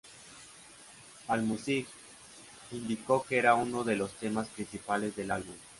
Allmusic 1.27 1.85
indicó 2.71 3.21
que 3.23 3.37
era 3.37 3.53
uno 3.53 3.83
de 3.83 3.95
los 3.97 4.11
temas 4.13 4.47
principales 4.47 5.15
del 5.15 5.29
álbum. 5.29 5.53